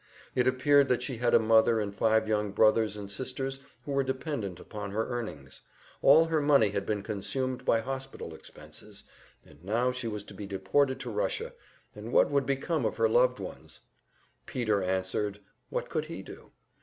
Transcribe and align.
It 0.33 0.47
appeared 0.47 0.89
that 0.89 1.03
she 1.03 1.17
had 1.17 1.35
a 1.35 1.39
mother 1.39 1.79
and 1.79 1.93
five 1.95 2.27
young 2.27 2.53
brothers 2.53 2.97
and 2.97 3.11
sisters 3.11 3.59
who 3.85 3.91
were 3.91 4.03
dependent 4.03 4.59
upon 4.59 4.89
her 4.89 5.07
earnings; 5.07 5.61
all 6.01 6.25
her 6.25 6.41
money 6.41 6.69
had 6.69 6.87
been 6.87 7.03
consumed 7.03 7.65
by 7.65 7.81
hospital 7.81 8.33
expenses, 8.33 9.03
and 9.45 9.63
now 9.63 9.91
she 9.91 10.07
was 10.07 10.23
to 10.23 10.33
be 10.33 10.47
deported 10.47 10.99
to 11.01 11.11
Russia, 11.11 11.53
and 11.93 12.11
what 12.11 12.31
would 12.31 12.47
become 12.47 12.83
of 12.83 12.97
her 12.97 13.07
loved 13.07 13.39
ones? 13.39 13.81
Peter 14.47 14.81
answered, 14.81 15.39
what 15.69 15.87
could 15.87 16.05
he 16.05 16.23
do? 16.23 16.51